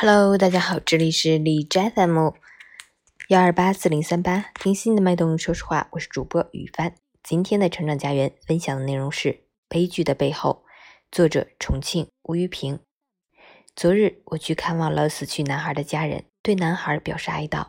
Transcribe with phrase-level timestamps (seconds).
[0.00, 2.30] Hello，大家好，这里是李斋 FM
[3.30, 6.94] 幺二八四零三八，听心的脉动，说实话，我是主播雨帆。
[7.24, 9.28] 今天的成长家园分享的内容是
[9.68, 10.64] 《悲剧的背后》，
[11.10, 12.78] 作者重庆吴玉平。
[13.74, 17.66] 昨日我去看望了死去男孩的家人，对男孩表示哀悼，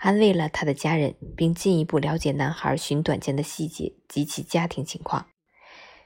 [0.00, 5.28] 安慰了他的家人，并进一步了解男孩寻短见的细节及其家庭情况。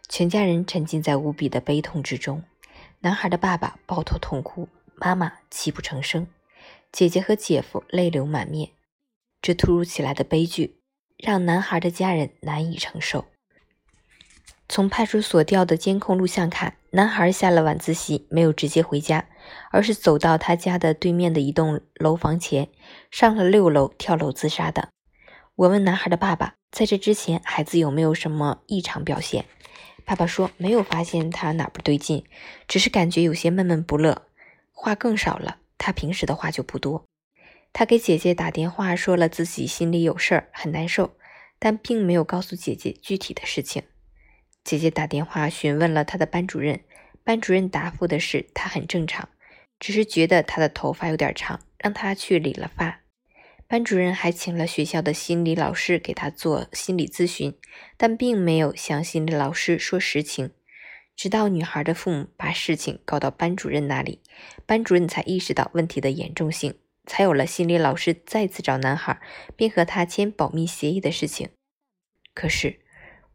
[0.09, 2.45] 全家人沉浸在无比的悲痛之中，
[3.01, 4.69] 男孩的爸爸抱头痛哭。
[4.97, 6.27] 妈妈泣不成声，
[6.93, 8.71] 姐姐和姐夫泪流满面。
[9.43, 10.81] 这突如其来的悲剧
[11.19, 13.27] 让男孩的家人难以承受。
[14.67, 19.27] 从派出所调的监控录像看，男孩下了晚自习没有直接回家，
[19.71, 22.69] 而是走到他家的对面的一栋楼房前，
[23.11, 24.89] 上了六楼跳楼自杀的。
[25.57, 29.45] 我问男孩的爸爸，在这之前孩子有没有什么异常表现？
[30.07, 32.25] 爸爸说没有发现他哪不对劲，
[32.67, 34.23] 只是感觉有些闷闷不乐。
[34.75, 37.07] 话更少了，他平时的话就不多。
[37.73, 41.17] 他给姐姐打电话，说了自己心里有事儿，很难受，
[41.59, 43.85] 但并没有告诉姐姐具体的事情。
[44.63, 46.85] 姐姐打电话询问了他的班主任，
[47.23, 49.29] 班主任答复的是他很正常，
[49.81, 53.01] 只是觉得他的头发有点长，让他去理了发。
[53.67, 57.59] 班主任还请了学校的心理老师给他做心理咨询，
[57.97, 60.51] 但并没有向心理老师说实情。
[61.17, 64.21] 直到女孩的父母把事情告到班主任那里，
[64.67, 66.75] 班主任才意识到问题的严重性，
[67.07, 69.21] 才有了心理老师再次找男孩，
[69.57, 71.51] 并和他签保密协议的事情。
[72.35, 72.81] 可是，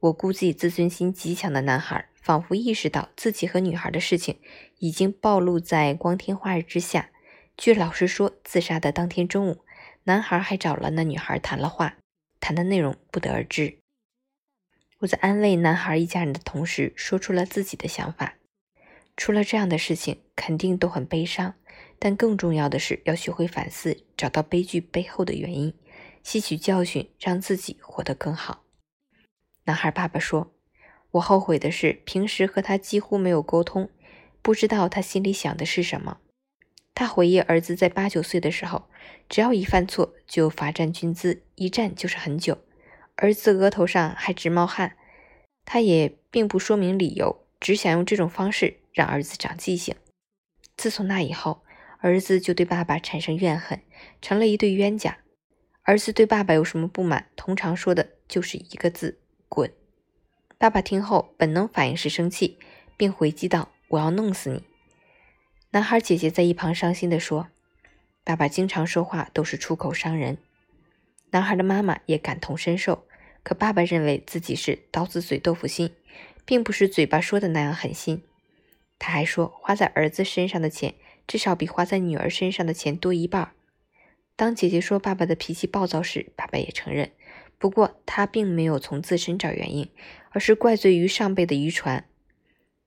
[0.02, 4.40] 我估计自尊心极强的男孩仿佛意识到自己和女孩的事情
[4.80, 7.10] 已经暴露在光天化日之下。
[7.58, 9.64] 据老师说，自杀的当天中午，
[10.04, 11.98] 男孩还找了那女孩谈了话，
[12.40, 13.79] 谈的内容不得而知。
[15.00, 18.36] 我在安慰男孩一家人的同时，说出了自己的想法。
[19.16, 21.56] 出了这样的事情，肯定都很悲伤，
[21.98, 25.74] 但更重要的是要学会反思，找到悲剧背后的原因，
[26.22, 28.64] 吸取教训，让自己活得更好。
[29.64, 30.52] 男孩爸爸说
[31.12, 33.90] ：“我后悔的是平时和他几乎没有沟通，
[34.42, 36.20] 不知道他心里想的是什么。”
[36.94, 38.90] 他回忆儿子在八九岁的时候，
[39.30, 42.58] 只要一犯错就罚站军姿，一站就是很久。
[43.22, 44.96] 儿子额头上还直冒汗，
[45.66, 49.94] 他也并不说明理由，只想用这种方式让儿子长记性。
[50.78, 51.66] 自从那以后，
[52.00, 53.82] 儿子就对爸爸产生怨恨，
[54.22, 55.18] 成了一对冤家。
[55.84, 59.20] 儿子对爸爸有什么不满，通常说的就是一个字：
[59.50, 59.70] 滚。
[60.58, 62.58] 爸爸听后，本能反应是生气，
[62.96, 64.64] 并回击道：“我要弄死你！”
[65.72, 67.50] 男孩姐姐在一旁伤心地说
[68.24, 70.38] ：“爸爸经常说话都是出口伤人。”
[71.32, 73.06] 男孩的妈妈也感同身受。
[73.50, 75.96] 可爸爸认为自己是刀子嘴豆腐心，
[76.46, 78.22] 并不是嘴巴说的那样狠心。
[79.00, 80.94] 他还说，花在儿子身上的钱
[81.26, 83.54] 至少比花在女儿身上的钱多一半。
[84.36, 87.12] 当姐姐说爸爸的脾气暴躁时，爸爸也承认，
[87.58, 89.90] 不过他并没有从自身找原因，
[90.30, 92.06] 而是怪罪于上辈的遗传。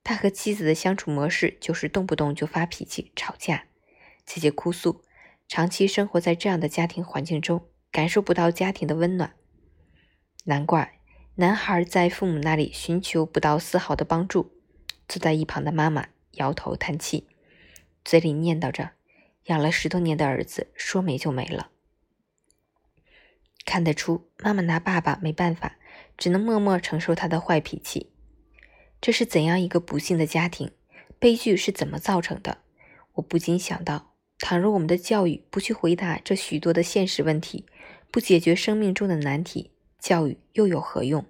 [0.05, 3.65] 他和妻子的相处模式就是动不动就发脾气、吵架。
[4.25, 5.03] 姐姐哭诉，
[5.49, 9.34] 长期生活在这样的家庭环境中，感受不到家庭的温暖。
[10.44, 10.98] 难怪
[11.36, 14.53] 男孩在父母那里寻求不到丝毫的帮助。
[15.08, 17.26] 坐在一旁的妈妈摇头叹气，
[18.04, 18.92] 嘴里念叨着
[19.47, 21.70] ：“养了十多年的儿子，说没就没了。”
[23.64, 25.76] 看得出，妈妈拿爸爸没办法，
[26.16, 28.10] 只能默默承受他的坏脾气。
[29.00, 30.70] 这是怎样一个不幸的家庭？
[31.19, 32.59] 悲剧是怎么造成的？
[33.14, 37.66] 我不禁想到，倘若我们的教育不去回答这许多的现实问题，
[38.10, 39.70] 不解决生命中的难题。
[40.03, 41.25] 教育又有何用？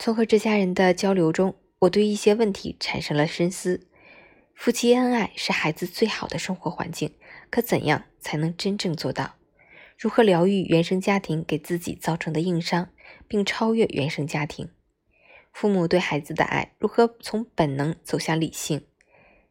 [0.00, 3.86] 从和这家人的交流中，我对一些问题产生了深思。
[4.52, 7.14] 夫妻恩爱是孩子最好的生活环境，
[7.50, 9.36] 可怎样才能真正做到？
[9.96, 12.90] 如何疗愈原生家庭给自己造成的硬伤，
[13.28, 14.70] 并超越原生家庭？
[15.52, 18.84] 父母对孩子的爱如何从本能走向理性？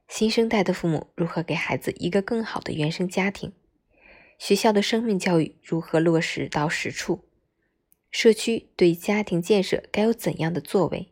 [0.09, 3.53] 新生代的父母如何给孩子一个更好的原生家庭？
[4.39, 7.25] 学校的生命教育如何落实到实处？
[8.09, 11.11] 社区对家庭建设该有怎样的作为？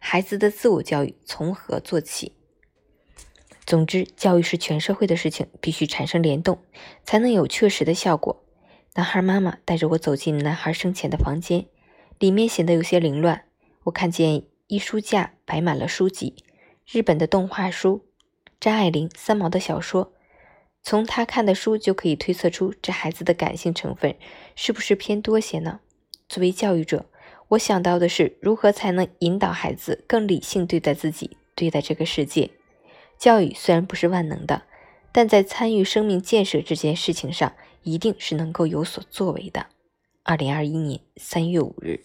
[0.00, 2.32] 孩子的自我教育从何做起？
[3.64, 6.58] 总之，教育是全社会的事情，必须产生联动，
[7.04, 8.44] 才能有确实的效果。
[8.96, 11.66] 男孩妈妈带着我走进男孩生前的房间，
[12.18, 13.44] 里面显得有些凌乱。
[13.84, 16.34] 我看见一书架摆满了书籍，
[16.84, 18.04] 日本的动画书、
[18.58, 20.12] 张爱玲、三毛的小说。
[20.88, 24.14] 从他看的书就可以推测出，这孩子的感性成分
[24.54, 25.80] 是不是偏多些呢？
[26.28, 27.06] 作为教育者，
[27.48, 32.52] 我想到的是如何才能引导孩子更理性对待自己、对待这个世界。
[33.18, 34.62] 教育虽然不是万能的，
[35.10, 37.52] 但在参与生命建设这件事情上，
[37.82, 39.66] 一定是能够有所作为的。
[40.22, 42.04] 二零二一年三月五日。